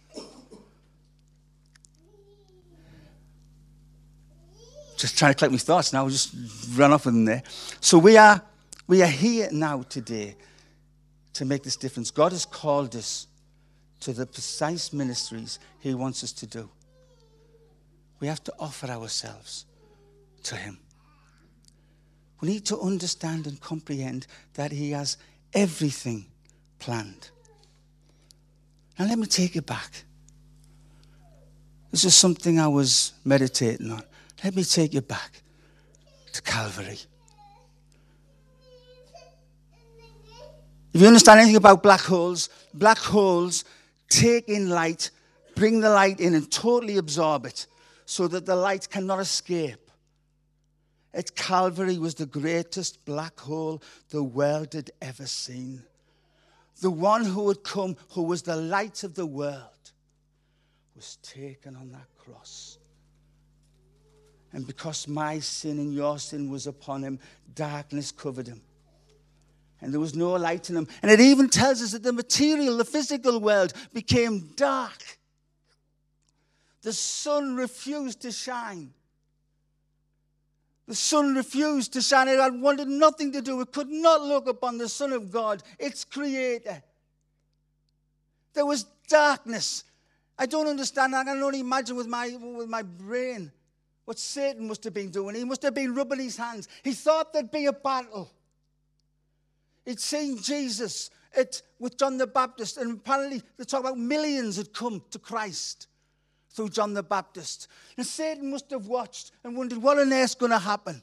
[5.03, 6.33] just trying to collect my thoughts now, I just
[6.75, 7.43] run off them there.
[7.81, 8.41] So we are,
[8.87, 10.37] we are here now today
[11.33, 12.13] to make this difference.
[12.13, 13.27] God has called us
[14.01, 16.71] to the precise ministries He wants us to do.
[18.23, 19.67] We have to offer ourselves
[20.45, 20.79] to Him.
[22.41, 25.17] We need to understand and comprehend that He has
[25.53, 26.27] everything
[26.79, 27.31] planned.
[28.97, 30.05] Now, let me take it back.
[31.91, 34.05] This is something I was meditating on.
[34.45, 35.43] Let me take you back
[36.33, 37.01] to Calvary.
[40.95, 43.65] If you understand anything about black holes, black holes
[44.09, 45.11] take in light,
[45.57, 47.67] bring the light in, and totally absorb it
[48.05, 49.91] so that the light cannot escape.
[51.15, 55.85] At Calvary was the greatest black hole the world had ever seen.
[56.81, 59.93] the one who had come, who was the light of the world,
[60.97, 62.79] was taken on that cross.
[64.53, 67.19] And because my sin and your sin was upon him,
[67.55, 68.63] darkness covered him.
[69.81, 70.89] And there was no light in him.
[71.03, 75.19] And it even tells us that the material, the physical world became dark.
[76.83, 78.93] The sun refused to shine.
[80.87, 82.29] The sun refused to shine.
[82.29, 83.61] It had wanted nothing to do.
[83.61, 86.83] It could not look upon the Son of God, its creator.
[88.53, 89.85] There was darkness.
[90.37, 91.15] I don't understand.
[91.15, 93.53] I can only imagine with my, with my brain
[94.05, 95.37] what Satan must have been doing.
[95.37, 96.69] He must have been rubbing his hands.
[96.83, 98.33] He thought there'd be a battle.
[99.87, 104.73] He'd seen Jesus at, with John the Baptist, and apparently they talk about millions had
[104.73, 105.87] come to Christ
[106.53, 107.69] through John the Baptist.
[107.97, 111.03] And Satan must have watched and wondered, what on earth's going to happen?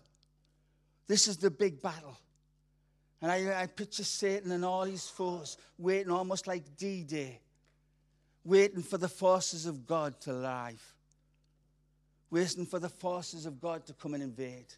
[1.08, 2.18] This is the big battle.
[3.22, 7.40] And I, I picture Satan and all his foes waiting almost like D Day,
[8.46, 10.82] waiting for the forces of God to arrive
[12.32, 14.74] waiting for the forces of God to come and invade.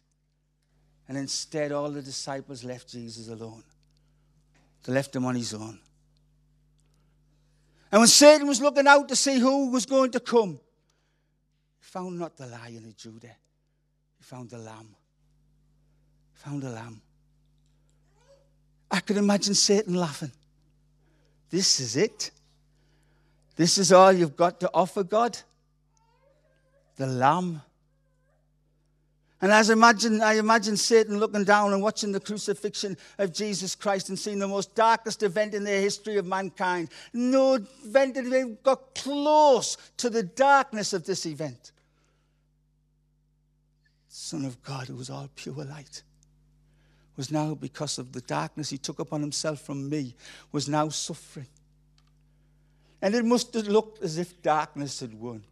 [1.08, 3.62] And instead, all the disciples left Jesus alone.
[4.84, 5.78] They left him on his own.
[7.92, 10.52] And when Satan was looking out to see who was going to come,
[11.78, 13.36] he found not the lion of Judah,
[14.18, 14.96] he found the lamb.
[16.32, 17.00] He found the lamb.
[18.90, 20.32] I could imagine Satan laughing.
[21.50, 22.30] This is it.
[23.54, 25.38] This is all you've got to offer, God
[26.96, 27.62] the Lamb.
[29.42, 33.74] And as I imagine, I imagine Satan looking down and watching the crucifixion of Jesus
[33.74, 36.90] Christ and seeing the most darkest event in the history of mankind.
[37.12, 41.72] No event even got close to the darkness of this event.
[44.08, 46.04] Son of God, who was all pure light,
[47.16, 50.14] was now, because of the darkness he took upon himself from me,
[50.52, 51.48] was now suffering.
[53.02, 55.42] And it must have looked as if darkness had won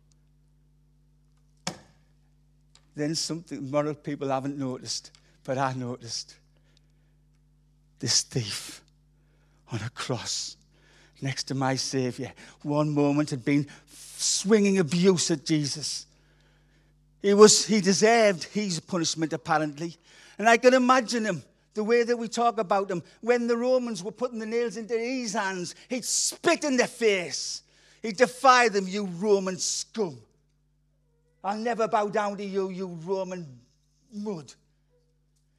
[2.96, 5.10] then something moral people haven't noticed,
[5.44, 6.36] but I noticed.
[7.98, 8.82] This thief
[9.70, 10.56] on a cross
[11.22, 12.32] next to my Savior,
[12.62, 13.66] one moment had been
[14.16, 16.06] swinging abuse at Jesus.
[17.22, 19.96] He, was, he deserved his punishment, apparently.
[20.38, 21.42] And I can imagine him,
[21.74, 24.98] the way that we talk about him, when the Romans were putting the nails into
[24.98, 27.62] his hands, he'd spit in their face.
[28.02, 30.18] He'd defy them, you Roman scum.
[31.42, 33.46] I'll never bow down to you, you Roman
[34.12, 34.52] mud.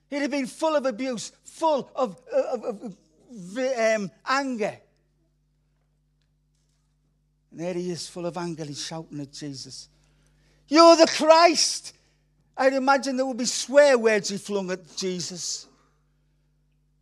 [0.10, 4.78] He'd have been full of abuse, full of, of, of, of um, anger.
[7.50, 8.66] And there he is, full of anger.
[8.66, 9.90] He's shouting at Jesus,
[10.68, 11.96] You're the Christ.
[12.58, 15.66] I'd imagine there would be swear words he flung at Jesus.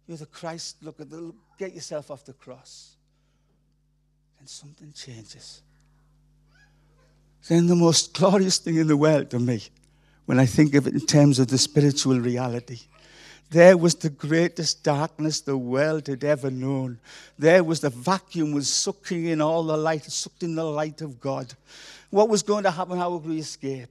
[0.07, 0.77] You're the Christ.
[0.81, 2.95] Look at the, get yourself off the cross.
[4.39, 5.63] And something changes
[7.47, 9.63] then the most glorious thing in the world to me,
[10.25, 12.81] when I think of it in terms of the spiritual reality,
[13.49, 16.99] there was the greatest darkness the world had ever known.
[17.39, 21.19] There was the vacuum was sucking in all the light, sucked in the light of
[21.19, 21.55] God.
[22.11, 22.99] What was going to happen?
[22.99, 23.89] How would we escape?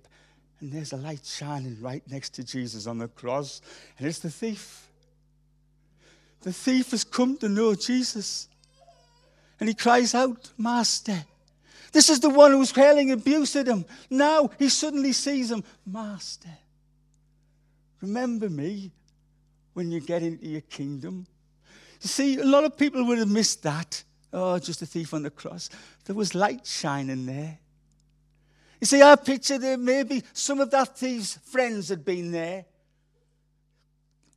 [0.61, 3.61] And there's a light shining right next to Jesus on the cross,
[3.99, 4.89] and it's the thief.
[6.43, 8.49] The thief has come to know Jesus.
[9.61, 11.25] And he cries out, Master,
[11.93, 13.85] this is the one who was hurling abuse at him.
[14.11, 15.65] Now he suddenly sees him.
[15.87, 16.51] Master,
[18.01, 18.93] remember me
[19.75, 21.27] when you get into your kingdom.
[22.01, 24.03] You see, a lot of people would have missed that.
[24.33, 25.71] Oh, just a thief on the cross.
[26.05, 27.59] There was light shining there.
[28.81, 32.67] You see, I picture that maybe some of that thief's friends had been there.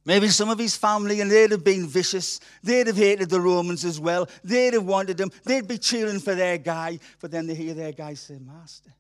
[0.04, 2.40] Maybe some of his family, and they'd have been vicious.
[2.64, 4.28] They'd have hated the Romans as well.
[4.44, 5.32] They'd have wanted him.
[5.44, 7.00] They'd be cheering for their guy.
[7.20, 8.92] But then they hear their guy say, Master,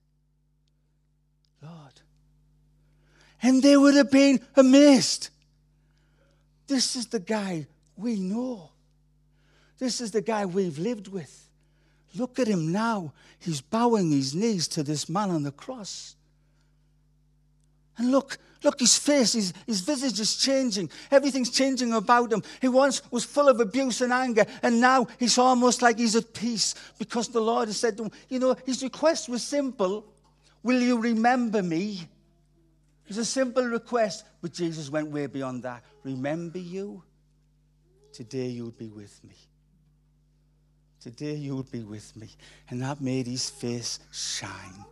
[1.62, 2.02] Lord.
[3.42, 5.30] And they would have been amazed.
[6.68, 8.70] This is the guy we know.
[9.80, 11.50] This is the guy we've lived with.
[12.16, 13.14] Look at him now.
[13.40, 16.16] He's bowing his knees to this man on the cross.
[17.98, 20.90] And look, Look, his face, his, his visage is changing.
[21.10, 22.44] Everything's changing about him.
[22.62, 26.34] He once was full of abuse and anger, and now he's almost like he's at
[26.34, 30.06] peace because the Lord has said to him, you know, his request was simple
[30.64, 32.08] Will you remember me?
[33.08, 35.84] It's a simple request, but Jesus went way beyond that.
[36.04, 37.04] Remember you?
[38.14, 39.36] Today you'll be with me.
[41.02, 42.30] Today you'll be with me.
[42.70, 44.86] And that made his face shine.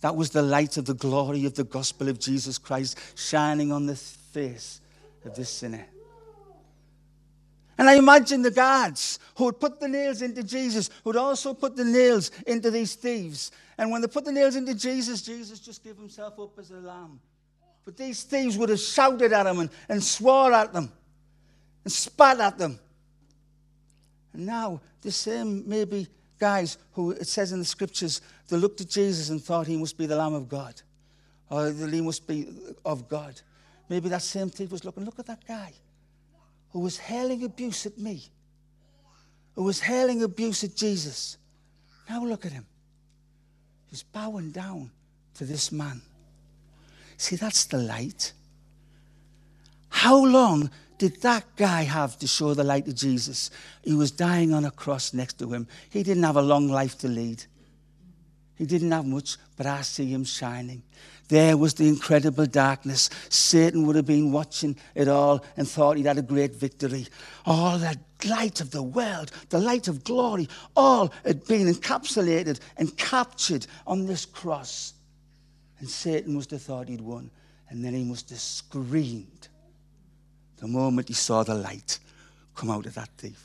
[0.00, 3.86] That was the light of the glory of the gospel of Jesus Christ shining on
[3.86, 4.80] the face
[5.24, 5.86] of this sinner.
[7.78, 11.76] And I imagine the guards who would put the nails into Jesus who'd also put
[11.76, 13.52] the nails into these thieves.
[13.76, 16.76] And when they put the nails into Jesus, Jesus just gave himself up as a
[16.76, 17.20] lamb.
[17.84, 20.90] But these thieves would have shouted at him and, and swore at them
[21.84, 22.80] and spat at them.
[24.32, 28.88] And now, the same maybe guys who it says in the scriptures, they looked at
[28.88, 30.80] Jesus and thought he must be the Lamb of God,
[31.50, 32.48] or that he must be
[32.84, 33.40] of God.
[33.88, 35.72] Maybe that same thief was looking, look at that guy
[36.70, 38.22] who was hurling abuse at me,
[39.54, 41.38] who was hurling abuse at Jesus.
[42.08, 42.66] Now look at him.
[43.88, 44.90] He's bowing down
[45.34, 46.02] to this man.
[47.16, 48.32] See, that's the light.
[49.88, 53.50] How long did that guy have to show the light to Jesus?
[53.82, 55.66] He was dying on a cross next to him.
[55.90, 57.44] He didn't have a long life to lead.
[58.56, 60.82] He didn't have much, but I see him shining.
[61.28, 63.10] There was the incredible darkness.
[63.28, 67.06] Satan would have been watching it all and thought he'd had a great victory.
[67.44, 72.96] All that light of the world, the light of glory, all had been encapsulated and
[72.96, 74.94] captured on this cross.
[75.80, 77.30] And Satan must have thought he'd won.
[77.68, 79.48] And then he must have screamed
[80.58, 81.98] the moment he saw the light
[82.54, 83.42] come out of that thief.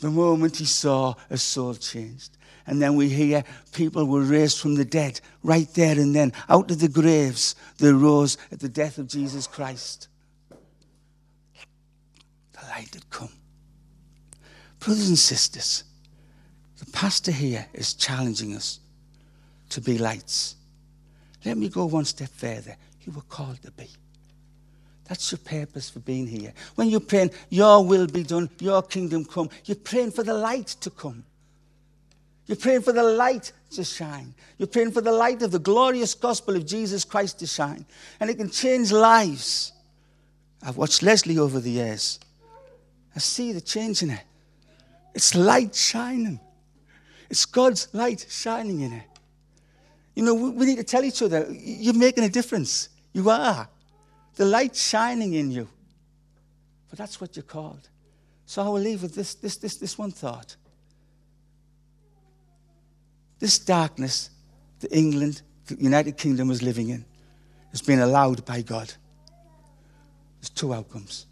[0.00, 2.36] The moment he saw a soul changed.
[2.66, 6.32] And then we hear people were raised from the dead right there and then.
[6.48, 10.08] Out of the graves, they rose at the death of Jesus Christ.
[12.52, 13.32] The light had come.
[14.80, 15.84] Brothers and sisters,
[16.78, 18.80] the pastor here is challenging us
[19.70, 20.56] to be lights.
[21.44, 22.76] Let me go one step further.
[23.02, 23.88] You were called to be.
[25.06, 26.52] That's your purpose for being here.
[26.76, 30.68] When you're praying, Your will be done, Your kingdom come, you're praying for the light
[30.80, 31.24] to come.
[32.46, 34.34] You're praying for the light to shine.
[34.58, 37.86] You're praying for the light of the glorious gospel of Jesus Christ to shine.
[38.20, 39.72] And it can change lives.
[40.62, 42.20] I've watched Leslie over the years.
[43.16, 44.20] I see the change in her.
[45.14, 46.40] It's light shining.
[47.30, 49.04] It's God's light shining in her.
[50.14, 52.88] You know, we need to tell each other, you're making a difference.
[53.12, 53.68] You are.
[54.34, 55.68] The light shining in you.
[56.90, 57.88] But that's what you're called.
[58.46, 60.56] So I will leave with this, this, this, this one thought.
[63.38, 64.30] This darkness
[64.80, 67.04] that England, the United Kingdom was living in,
[67.70, 68.92] has been allowed by God.
[70.40, 71.26] There's two outcomes.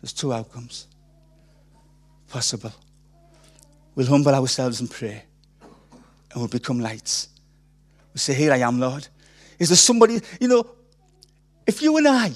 [0.00, 0.86] There's two outcomes
[2.30, 2.72] possible.
[3.94, 5.24] We'll humble ourselves and pray,
[6.30, 7.28] and we'll become lights.
[8.14, 9.06] We say, Here I am, Lord.
[9.58, 10.64] Is there somebody, you know,
[11.70, 12.32] if you and I,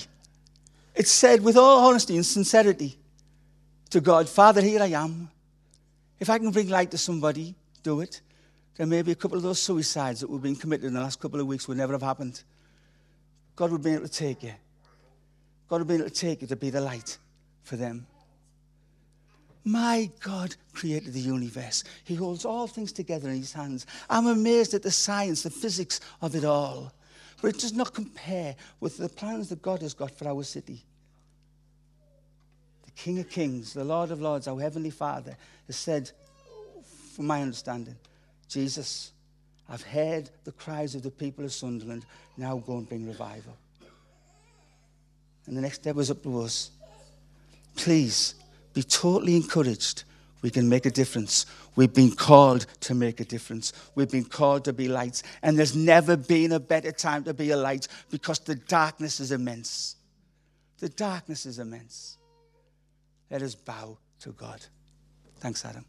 [0.95, 2.97] it's said with all honesty and sincerity
[3.91, 5.29] to God, Father, here I am.
[6.21, 8.21] If I can bring light to somebody, do it.
[8.77, 11.19] There may be a couple of those suicides that we've been committed in the last
[11.19, 12.45] couple of weeks would never have happened.
[13.57, 14.55] God would be able to take you.
[15.69, 17.19] God would be able to take you to be the light
[17.65, 18.07] for them.
[19.65, 21.83] My God created the universe.
[22.05, 23.85] He holds all things together in his hands.
[24.09, 26.93] I'm amazed at the science, the physics of it all.
[27.45, 30.83] But it does not compare with the plans that God has got for our city.
[32.87, 35.37] The King of Kings, the Lord of Lords, our Heavenly Father,
[35.67, 36.11] has said,
[37.15, 37.97] from my understanding,
[38.49, 39.13] Jesus,
[39.69, 42.07] I've heard the cries of the people of Sunderland.
[42.39, 43.59] Now go and bring revival.
[45.45, 46.71] And the next step was up to us.
[47.77, 48.37] Please
[48.73, 50.05] be totally encouraged.
[50.45, 51.47] We can make a difference.
[51.75, 53.73] We've been called to make a difference.
[53.95, 55.23] We've been called to be lights.
[55.43, 59.33] And there's never been a better time to be a light because the darkness is
[59.33, 59.97] immense.
[60.81, 62.19] The darkness is immense.
[63.31, 64.61] Let us bow to God.
[65.41, 65.87] Thanks, Adam.